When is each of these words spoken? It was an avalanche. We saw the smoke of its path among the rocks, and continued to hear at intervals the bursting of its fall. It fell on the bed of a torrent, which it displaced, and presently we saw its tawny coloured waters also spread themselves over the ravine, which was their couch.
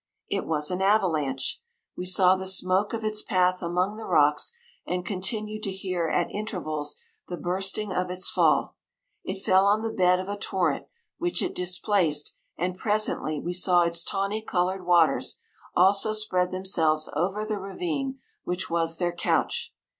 It 0.29 0.47
was 0.47 0.71
an 0.71 0.81
avalanche. 0.81 1.61
We 1.95 2.07
saw 2.07 2.35
the 2.35 2.47
smoke 2.47 2.91
of 2.91 3.03
its 3.03 3.21
path 3.21 3.61
among 3.61 3.97
the 3.97 4.05
rocks, 4.07 4.51
and 4.83 5.05
continued 5.05 5.61
to 5.61 5.71
hear 5.71 6.07
at 6.07 6.31
intervals 6.31 6.99
the 7.27 7.37
bursting 7.37 7.91
of 7.93 8.09
its 8.09 8.27
fall. 8.27 8.75
It 9.23 9.43
fell 9.43 9.67
on 9.67 9.83
the 9.83 9.91
bed 9.93 10.19
of 10.19 10.27
a 10.27 10.37
torrent, 10.37 10.87
which 11.19 11.43
it 11.43 11.53
displaced, 11.53 12.35
and 12.57 12.75
presently 12.75 13.39
we 13.39 13.53
saw 13.53 13.81
its 13.83 14.03
tawny 14.03 14.41
coloured 14.41 14.87
waters 14.87 15.37
also 15.75 16.13
spread 16.13 16.49
themselves 16.49 17.07
over 17.13 17.45
the 17.45 17.59
ravine, 17.59 18.17
which 18.43 18.71
was 18.71 18.97
their 18.97 19.13
couch. 19.13 19.71